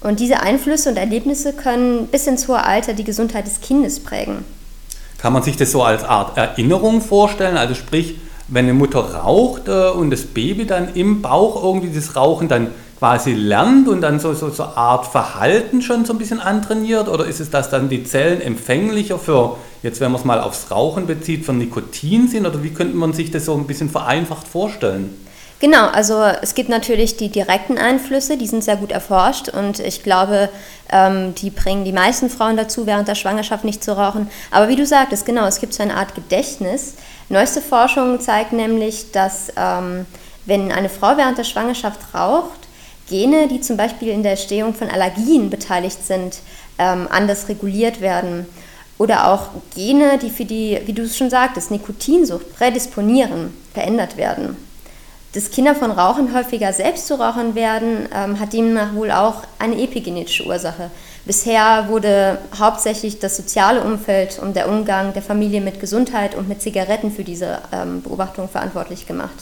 Und 0.01 0.19
diese 0.19 0.39
Einflüsse 0.39 0.89
und 0.89 0.97
Erlebnisse 0.97 1.53
können 1.53 2.07
bis 2.07 2.25
ins 2.27 2.47
hohe 2.47 2.63
Alter 2.63 2.93
die 2.93 3.03
Gesundheit 3.03 3.45
des 3.45 3.59
Kindes 3.61 3.99
prägen. 3.99 4.45
Kann 5.17 5.33
man 5.33 5.43
sich 5.43 5.57
das 5.57 5.71
so 5.71 5.83
als 5.83 6.03
Art 6.03 6.37
Erinnerung 6.37 7.01
vorstellen? 7.01 7.57
Also 7.57 7.75
sprich, 7.75 8.15
wenn 8.47 8.65
eine 8.65 8.73
Mutter 8.73 8.99
raucht 8.99 9.67
äh, 9.67 9.89
und 9.89 10.09
das 10.11 10.21
Baby 10.21 10.65
dann 10.65 10.95
im 10.95 11.21
Bauch 11.21 11.61
irgendwie 11.61 11.93
das 11.93 12.15
Rauchen 12.15 12.47
dann 12.47 12.67
quasi 12.97 13.33
lernt 13.33 13.87
und 13.87 14.01
dann 14.01 14.19
so, 14.19 14.33
so, 14.33 14.49
so 14.49 14.63
Art 14.63 15.05
Verhalten 15.05 15.81
schon 15.81 16.05
so 16.05 16.13
ein 16.13 16.19
bisschen 16.19 16.39
antrainiert? 16.39 17.07
Oder 17.09 17.25
ist 17.25 17.39
es, 17.39 17.49
dass 17.49 17.69
dann 17.69 17.89
die 17.89 18.03
Zellen 18.03 18.41
empfänglicher 18.41 19.19
für, 19.19 19.57
jetzt 19.83 19.99
wenn 19.99 20.11
man 20.11 20.19
es 20.19 20.25
mal 20.25 20.39
aufs 20.41 20.71
Rauchen 20.71 21.07
bezieht, 21.07 21.45
für 21.45 21.53
Nikotin 21.53 22.27
sind? 22.27 22.45
Oder 22.45 22.63
wie 22.63 22.71
könnte 22.71 22.95
man 22.95 23.13
sich 23.13 23.31
das 23.31 23.45
so 23.45 23.55
ein 23.55 23.67
bisschen 23.67 23.89
vereinfacht 23.89 24.47
vorstellen? 24.47 25.15
Genau, 25.59 25.87
also 25.87 26.23
es 26.41 26.55
gibt 26.55 26.69
natürlich 26.69 27.17
die 27.17 27.27
direkten 27.27 27.77
Einflüsse, 27.77 28.37
die 28.37 28.47
sind 28.47 28.63
sehr 28.63 28.77
gut 28.77 28.93
erforscht 28.93 29.49
und 29.49 29.79
ich 29.79 30.03
glaube, 30.03 30.47
ähm, 30.89 31.35
die 31.35 31.49
bringen 31.49 31.83
die 31.83 31.91
meisten 31.91 32.29
Frauen 32.29 32.55
dazu, 32.55 32.85
während 32.85 33.09
der 33.09 33.15
Schwangerschaft 33.15 33.65
nicht 33.65 33.83
zu 33.83 33.97
rauchen. 33.97 34.29
Aber 34.51 34.69
wie 34.69 34.77
du 34.77 34.85
sagtest, 34.85 35.25
genau, 35.25 35.45
es 35.47 35.59
gibt 35.59 35.73
so 35.73 35.83
eine 35.83 35.95
Art 35.95 36.15
Gedächtnis. 36.15 36.93
Neueste 37.27 37.61
Forschung 37.61 38.21
zeigt 38.21 38.53
nämlich, 38.53 39.11
dass 39.11 39.51
ähm, 39.57 40.05
wenn 40.45 40.71
eine 40.71 40.87
Frau 40.87 41.17
während 41.17 41.37
der 41.37 41.43
Schwangerschaft 41.43 42.13
raucht, 42.13 42.59
Gene, 43.09 43.49
die 43.49 43.59
zum 43.59 43.75
Beispiel 43.75 44.09
in 44.09 44.23
der 44.23 44.33
Entstehung 44.33 44.73
von 44.73 44.89
Allergien 44.89 45.49
beteiligt 45.49 46.05
sind, 46.05 46.37
ähm, 46.77 47.05
anders 47.11 47.49
reguliert 47.49 47.99
werden. 47.99 48.45
Oder 48.97 49.27
auch 49.27 49.47
Gene, 49.75 50.19
die 50.19 50.29
für 50.29 50.45
die, 50.45 50.79
wie 50.85 50.93
du 50.93 51.01
es 51.01 51.17
schon 51.17 51.29
sagtest, 51.29 51.69
Nikotinsucht 51.69 52.55
prädisponieren, 52.55 53.53
verändert 53.73 54.15
werden 54.15 54.68
dass 55.33 55.51
Kinder 55.51 55.75
von 55.75 55.91
Rauchen 55.91 56.33
häufiger 56.33 56.73
selbst 56.73 57.07
zu 57.07 57.15
Rauchern 57.15 57.53
werden, 57.53 58.07
ähm, 58.13 58.39
hat 58.39 58.53
demnach 58.53 58.95
wohl 58.95 59.11
auch 59.11 59.43
eine 59.59 59.79
epigenetische 59.81 60.45
Ursache. 60.45 60.89
Bisher 61.25 61.85
wurde 61.89 62.39
hauptsächlich 62.57 63.19
das 63.19 63.37
soziale 63.37 63.83
Umfeld 63.83 64.39
und 64.39 64.55
der 64.55 64.67
Umgang 64.67 65.13
der 65.13 65.21
Familie 65.21 65.61
mit 65.61 65.79
Gesundheit 65.79 66.33
und 66.33 66.49
mit 66.49 66.61
Zigaretten 66.61 67.11
für 67.11 67.23
diese 67.23 67.59
ähm, 67.71 68.01
Beobachtung 68.01 68.49
verantwortlich 68.49 69.05
gemacht. 69.05 69.35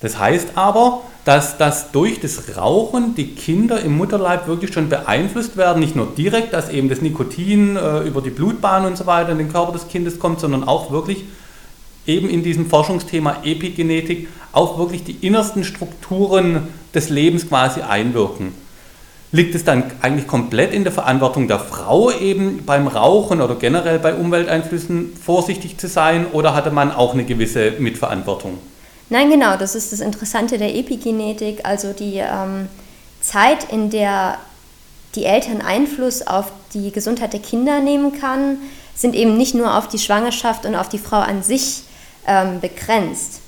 Das 0.00 0.18
heißt 0.18 0.48
aber, 0.56 1.02
dass, 1.24 1.58
dass 1.58 1.92
durch 1.92 2.20
das 2.20 2.56
Rauchen 2.56 3.14
die 3.14 3.34
Kinder 3.34 3.80
im 3.80 3.96
Mutterleib 3.96 4.48
wirklich 4.48 4.72
schon 4.72 4.88
beeinflusst 4.88 5.56
werden, 5.56 5.78
nicht 5.78 5.94
nur 5.94 6.06
direkt, 6.16 6.52
dass 6.52 6.70
eben 6.70 6.88
das 6.88 7.02
Nikotin 7.02 7.76
äh, 7.76 8.00
über 8.00 8.20
die 8.20 8.30
Blutbahn 8.30 8.84
und 8.86 8.96
so 8.96 9.06
weiter 9.06 9.30
in 9.30 9.38
den 9.38 9.52
Körper 9.52 9.72
des 9.72 9.86
Kindes 9.86 10.18
kommt, 10.18 10.40
sondern 10.40 10.64
auch 10.64 10.90
wirklich 10.90 11.24
eben 12.06 12.28
in 12.28 12.42
diesem 12.42 12.66
Forschungsthema 12.66 13.38
Epigenetik 13.44 14.28
auch 14.52 14.78
wirklich 14.78 15.04
die 15.04 15.16
innersten 15.26 15.64
Strukturen 15.64 16.68
des 16.94 17.08
Lebens 17.08 17.48
quasi 17.48 17.80
einwirken. 17.80 18.54
Liegt 19.34 19.54
es 19.54 19.64
dann 19.64 19.84
eigentlich 20.02 20.26
komplett 20.26 20.74
in 20.74 20.84
der 20.84 20.92
Verantwortung 20.92 21.48
der 21.48 21.58
Frau, 21.58 22.10
eben 22.10 22.64
beim 22.66 22.86
Rauchen 22.86 23.40
oder 23.40 23.54
generell 23.54 23.98
bei 23.98 24.14
Umwelteinflüssen 24.14 25.14
vorsichtig 25.16 25.78
zu 25.78 25.88
sein 25.88 26.26
oder 26.32 26.54
hatte 26.54 26.70
man 26.70 26.92
auch 26.92 27.14
eine 27.14 27.24
gewisse 27.24 27.72
Mitverantwortung? 27.78 28.58
Nein, 29.08 29.30
genau, 29.30 29.56
das 29.56 29.74
ist 29.74 29.92
das 29.92 30.00
Interessante 30.00 30.58
der 30.58 30.74
Epigenetik, 30.74 31.60
also 31.64 31.92
die 31.92 32.16
ähm, 32.16 32.68
Zeit, 33.22 33.72
in 33.72 33.88
der 33.88 34.38
die 35.14 35.24
Eltern 35.24 35.60
Einfluss 35.60 36.26
auf 36.26 36.52
die 36.74 36.90
Gesundheit 36.90 37.32
der 37.32 37.40
Kinder 37.40 37.80
nehmen 37.80 38.18
kann, 38.18 38.58
sind 38.94 39.14
eben 39.14 39.36
nicht 39.36 39.54
nur 39.54 39.76
auf 39.76 39.88
die 39.88 39.98
Schwangerschaft 39.98 40.66
und 40.66 40.74
auf 40.74 40.88
die 40.88 40.98
Frau 40.98 41.18
an 41.18 41.42
sich 41.42 41.82
ähm, 42.26 42.60
begrenzt, 42.60 43.40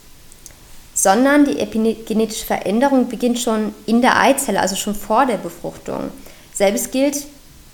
sondern 0.94 1.44
die 1.44 1.58
epigenetische 1.58 2.46
Veränderung 2.46 3.08
beginnt 3.08 3.38
schon 3.38 3.74
in 3.86 4.00
der 4.00 4.20
Eizelle, 4.20 4.60
also 4.60 4.76
schon 4.76 4.94
vor 4.94 5.26
der 5.26 5.36
Befruchtung. 5.36 6.10
Selbes 6.52 6.90
gilt, 6.90 7.26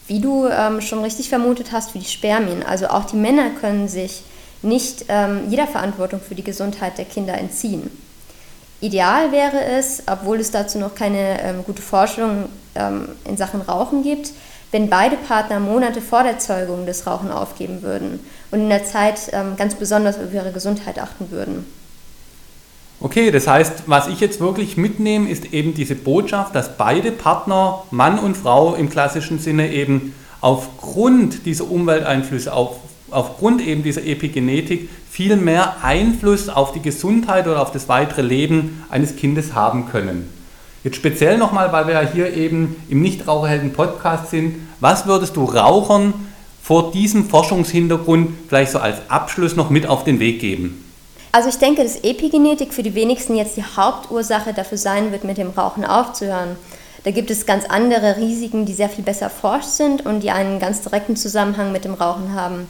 wie 0.07 0.21
du 0.21 0.49
ähm, 0.49 0.81
schon 0.81 1.03
richtig 1.03 1.29
vermutet 1.29 1.73
hast, 1.73 1.91
für 1.93 1.99
die 1.99 2.05
Spermien. 2.05 2.63
Also 2.63 2.89
auch 2.89 3.05
die 3.05 3.17
Männer 3.17 3.51
können 3.61 3.89
sich 3.89 4.23
nicht 4.63 5.05
ähm, 5.09 5.43
jeder 5.49 5.67
Verantwortung 5.67 6.21
für 6.21 6.35
die 6.35 6.43
Gesundheit 6.43 6.99
der 6.99 7.05
Kinder 7.05 7.35
entziehen. 7.39 7.91
Ideal 8.81 9.31
wäre 9.31 9.63
es, 9.63 10.03
obwohl 10.07 10.41
es 10.41 10.51
dazu 10.51 10.79
noch 10.79 10.95
keine 10.95 11.43
ähm, 11.43 11.65
gute 11.65 11.83
Forschung 11.83 12.49
ähm, 12.75 13.09
in 13.27 13.37
Sachen 13.37 13.61
Rauchen 13.61 14.03
gibt, 14.03 14.33
wenn 14.73 14.89
beide 14.89 15.17
Partner 15.17 15.61
Monate 15.61 16.01
vor 16.01 16.23
der 16.23 16.39
Zeugung 16.39 16.87
das 16.87 17.07
Rauchen 17.07 17.31
aufgeben 17.31 17.83
würden 17.83 18.21
und 18.51 18.61
in 18.61 18.69
der 18.69 18.85
Zeit 18.85 19.31
ähm, 19.33 19.57
ganz 19.57 19.75
besonders 19.75 20.17
auf 20.17 20.33
ihre 20.33 20.53
Gesundheit 20.53 20.99
achten 20.99 21.31
würden. 21.31 21.67
Okay, 23.03 23.31
das 23.31 23.47
heißt, 23.47 23.85
was 23.87 24.09
ich 24.09 24.21
jetzt 24.21 24.41
wirklich 24.41 24.77
mitnehme, 24.77 25.31
ist 25.31 25.55
eben 25.55 25.73
diese 25.73 25.95
Botschaft, 25.95 26.55
dass 26.55 26.77
beide 26.77 27.13
Partner, 27.13 27.83
Mann 27.91 28.19
und 28.19 28.37
Frau 28.37 28.75
im 28.75 28.91
klassischen 28.91 29.39
Sinne 29.39 29.73
eben 29.73 30.15
aufgrund 30.43 31.47
dieser 31.47 31.71
Umwelteinflüsse, 31.71 32.53
auf, 32.53 32.77
aufgrund 33.11 33.63
eben 33.63 33.83
dieser 33.83 34.05
Epigenetik 34.05 34.91
viel 35.11 35.37
mehr 35.37 35.83
Einfluss 35.83 36.51
auf 36.51 36.73
die 36.73 36.83
Gesundheit 36.83 37.47
oder 37.47 37.63
auf 37.63 37.73
das 37.73 37.89
weitere 37.89 38.23
Leben 38.23 38.85
eines 38.91 39.17
Kindes 39.17 39.55
haben 39.55 39.89
können. 39.89 40.29
Jetzt 40.83 40.97
speziell 40.97 41.37
nochmal, 41.37 41.73
weil 41.73 41.87
wir 41.87 41.95
ja 41.95 42.09
hier 42.11 42.35
eben 42.35 42.83
im 42.89 43.03
Nichtraucherhelden-Podcast 43.03 44.31
sind, 44.31 44.67
was 44.81 45.07
würdest 45.07 45.37
du 45.37 45.45
Rauchern 45.45 46.15
vor 46.63 46.91
diesem 46.91 47.29
Forschungshintergrund 47.29 48.31
vielleicht 48.49 48.73
so 48.73 48.79
als 48.79 48.99
Abschluss 49.09 49.57
noch 49.57 49.69
mit 49.69 49.87
auf 49.87 50.05
den 50.05 50.21
Weg 50.21 50.41
geben? 50.41 50.91
Also 51.33 51.51
ich 51.51 51.59
denke, 51.59 51.83
dass 51.83 51.97
Epigenetik 51.97 52.73
für 52.73 52.83
die 52.83 52.95
wenigsten 52.95 53.37
jetzt 53.37 53.59
die 53.59 53.63
Hauptursache 53.63 54.55
dafür 54.55 54.79
sein 54.79 55.13
wird, 55.13 55.25
mit 55.25 55.37
dem 55.37 55.51
Rauchen 55.51 55.85
aufzuhören. 55.85 56.57
Da 57.05 57.11
gibt 57.11 57.31
es 57.31 57.45
ganz 57.45 57.67
andere 57.67 58.17
Risiken, 58.17 58.65
die 58.65 58.73
sehr 58.73 58.89
viel 58.89 59.05
besser 59.05 59.27
erforscht 59.27 59.69
sind 59.69 60.07
und 60.07 60.21
die 60.21 60.31
einen 60.31 60.61
ganz 60.61 60.81
direkten 60.81 61.15
Zusammenhang 61.15 61.73
mit 61.73 61.85
dem 61.85 61.95
Rauchen 61.95 62.35
haben. 62.35 62.69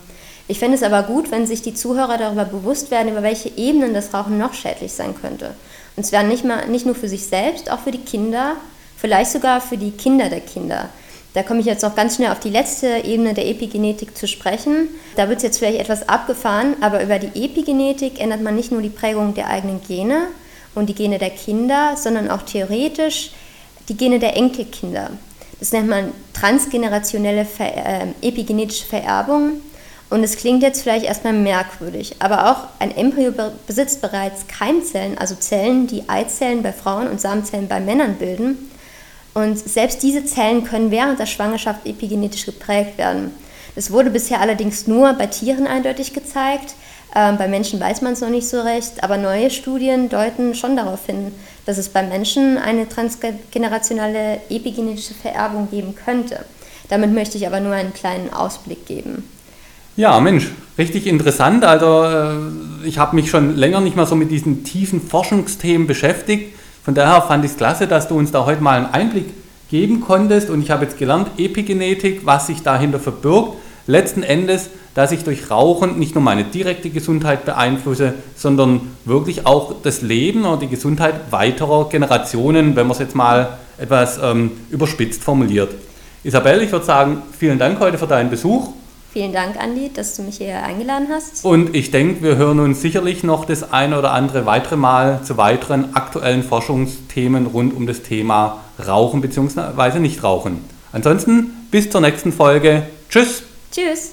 Ich 0.49 0.59
fände 0.59 0.77
es 0.77 0.83
aber 0.83 1.05
gut, 1.05 1.31
wenn 1.31 1.47
sich 1.47 1.63
die 1.63 1.75
Zuhörer 1.75 2.19
darüber 2.19 2.45
bewusst 2.45 2.91
werden, 2.91 3.13
über 3.13 3.23
welche 3.23 3.51
Ebenen 3.57 3.95
das 3.95 4.13
Rauchen 4.13 4.37
noch 4.37 4.53
schädlich 4.53 4.93
sein 4.93 5.15
könnte. 5.15 5.55
Und 6.01 6.05
zwar 6.05 6.23
nicht, 6.23 6.47
mal, 6.47 6.67
nicht 6.67 6.87
nur 6.87 6.95
für 6.95 7.11
sich 7.11 7.27
selbst, 7.27 7.71
auch 7.71 7.81
für 7.81 7.91
die 7.91 7.99
Kinder, 7.99 8.57
vielleicht 8.97 9.33
sogar 9.33 9.61
für 9.61 9.77
die 9.77 9.91
Kinder 9.91 10.31
der 10.31 10.41
Kinder. 10.41 10.89
Da 11.35 11.43
komme 11.43 11.61
ich 11.61 11.67
jetzt 11.67 11.83
noch 11.83 11.95
ganz 11.95 12.17
schnell 12.17 12.33
auf 12.33 12.41
die 12.41 12.49
letzte 12.49 13.05
Ebene 13.05 13.35
der 13.35 13.47
Epigenetik 13.47 14.17
zu 14.17 14.27
sprechen. 14.27 14.89
Da 15.17 15.29
wird 15.29 15.41
es 15.41 15.43
jetzt 15.43 15.59
vielleicht 15.59 15.79
etwas 15.79 16.09
abgefahren, 16.09 16.77
aber 16.81 17.03
über 17.03 17.19
die 17.19 17.45
Epigenetik 17.45 18.19
ändert 18.19 18.41
man 18.41 18.57
nicht 18.57 18.73
nur 18.73 18.81
die 18.81 18.89
Prägung 18.89 19.35
der 19.35 19.49
eigenen 19.49 19.83
Gene 19.87 20.29
und 20.75 20.89
die 20.89 20.95
Gene 20.95 21.19
der 21.19 21.29
Kinder, 21.29 21.99
sondern 21.99 22.31
auch 22.31 22.45
theoretisch 22.45 23.33
die 23.91 23.97
Gene 23.99 24.21
der 24.21 24.39
Enkelkinder. 24.39 25.11
Das 25.59 25.73
nennt 25.73 25.91
man 25.91 26.13
transgenerationelle 26.33 27.45
Ver 27.45 27.77
äh, 27.77 28.07
epigenetische 28.27 28.87
Vererbung. 28.87 29.61
Und 30.11 30.25
es 30.25 30.37
klingt 30.37 30.63
jetzt 30.65 30.83
vielleicht 30.83 31.05
erstmal 31.05 31.33
merkwürdig, 31.33 32.17
aber 32.19 32.51
auch 32.51 32.65
ein 32.81 32.95
Embryo 32.95 33.33
besitzt 33.69 34.01
bereits 34.01 34.49
Keimzellen, 34.49 35.17
also 35.17 35.37
Zellen, 35.37 35.87
die 35.87 36.09
Eizellen 36.09 36.65
bei 36.65 36.73
Frauen 36.73 37.09
und 37.09 37.21
Samenzellen 37.21 37.69
bei 37.69 37.79
Männern 37.79 38.17
bilden. 38.17 38.71
Und 39.35 39.57
selbst 39.57 40.03
diese 40.03 40.25
Zellen 40.25 40.65
können 40.65 40.91
während 40.91 41.21
der 41.21 41.27
Schwangerschaft 41.27 41.87
epigenetisch 41.87 42.45
geprägt 42.45 42.99
werden. 42.99 43.33
Das 43.77 43.93
wurde 43.93 44.11
bisher 44.11 44.41
allerdings 44.41 44.89
nur 44.89 45.13
bei 45.13 45.29
Tieren 45.29 45.69
eindeutig 45.69 46.13
gezeigt. 46.13 46.75
Ähm, 47.15 47.39
bei 47.39 47.47
Menschen 47.47 47.79
weiß 47.79 48.03
man 48.03 48.15
es 48.15 48.21
noch 48.21 48.31
nicht 48.31 48.49
so 48.49 48.61
recht, 48.61 49.05
aber 49.05 49.17
neue 49.17 49.51
Studien 49.51 50.09
deuten 50.09 50.57
schon 50.57 50.77
darauf 50.77 51.07
hin, 51.07 51.33
dass 51.67 51.79
es 51.79 51.89
bei 51.89 52.03
Menschen 52.03 52.59
eine 52.59 52.89
transgenerationale 52.89 54.41
epigenetische 54.49 55.15
Vererbung 55.15 55.69
geben 55.71 55.95
könnte. 55.95 56.45
Damit 56.89 57.13
möchte 57.13 57.39
ich 57.39 57.47
aber 57.47 57.61
nur 57.61 57.75
einen 57.75 57.95
kleinen 57.95 58.33
Ausblick 58.33 58.87
geben. 58.87 59.23
Ja, 59.97 60.19
Mensch, 60.21 60.49
richtig 60.79 61.07
interessant. 61.07 61.65
Also 61.65 62.05
äh, 62.05 62.87
ich 62.87 62.99
habe 62.99 63.17
mich 63.17 63.31
schon 63.31 63.57
länger 63.57 63.81
nicht 63.81 63.97
mehr 63.97 64.07
so 64.07 64.15
mit 64.15 64.31
diesen 64.31 64.65
tiefen 64.65 65.01
Forschungsthemen 65.01 65.87
beschäftigt. 65.87 66.55
Von 66.85 66.95
daher 66.95 67.23
fand 67.23 67.45
ich 67.45 67.53
es 67.53 67.57
klasse, 67.57 67.87
dass 67.87 68.09
du 68.09 68.17
uns 68.17 68.31
da 68.33 68.47
heute 68.47 68.63
mal 68.63 68.77
einen 68.77 68.87
Einblick 68.87 69.27
geben 69.71 70.01
konntest. 70.01 70.51
Und 70.51 70.63
ich 70.63 70.71
habe 70.71 70.85
jetzt 70.85 70.99
gelernt, 70.99 71.29
Epigenetik, 71.39 72.25
was 72.25 72.47
sich 72.47 72.63
dahinter 72.63 72.99
verbirgt. 72.99 73.57
Letzten 73.87 74.23
Endes 74.23 74.71
dass 74.95 75.13
ich 75.13 75.25
durch 75.25 75.51
Rauchen 75.51 75.99
nicht 75.99 76.15
nur 76.15 76.25
meine 76.25 76.45
direkte 76.45 76.91
Gesundheit 76.91 77.45
beeinflusse, 77.45 78.15
sondern 78.37 78.81
wirklich 79.05 79.47
auch 79.47 79.75
das 79.83 80.03
Leben 80.03 80.45
und 80.45 80.63
die 80.63 80.69
Gesundheit 80.69 81.15
weiterer 81.31 81.89
Generationen, 81.89 82.75
wenn 82.77 82.87
man 82.87 82.93
es 82.93 82.99
jetzt 82.99 83.15
mal 83.15 83.59
etwas 83.79 84.19
ähm, 84.23 84.51
überspitzt 84.71 85.23
formuliert. 85.23 85.75
Isabel, 86.25 86.63
ich 86.63 86.73
würde 86.73 86.85
sagen, 86.85 87.23
vielen 87.39 87.59
Dank 87.59 87.79
heute 87.81 87.99
für 87.99 88.07
deinen 88.07 88.31
Besuch. 88.31 88.73
Vielen 89.13 89.33
Dank, 89.33 89.57
Andi, 89.57 89.91
dass 89.93 90.17
du 90.17 90.23
mich 90.23 90.37
hier 90.37 90.63
eingeladen 90.63 91.09
hast. 91.11 91.45
Und 91.45 91.75
ich 91.75 91.91
denke, 91.91 92.23
wir 92.23 92.37
hören 92.37 92.61
uns 92.61 92.81
sicherlich 92.81 93.25
noch 93.25 93.45
das 93.45 93.73
eine 93.73 93.99
oder 93.99 94.13
andere 94.13 94.47
weitere 94.47 94.77
Mal 94.77 95.23
zu 95.25 95.37
weiteren 95.37 95.97
aktuellen 95.97 96.45
Forschungsthemen 96.45 97.47
rund 97.47 97.75
um 97.75 97.89
das 97.89 98.03
Thema 98.03 98.61
Rauchen 98.87 99.21
bzw. 99.21 99.99
Nichtrauchen. 99.99 100.65
Ansonsten 100.93 101.67
bis 101.73 101.91
zur 101.91 102.03
nächsten 102.03 102.33
Folge. 102.33 102.85
Tschüss. 103.09 103.43
Tschüss. 103.73 104.13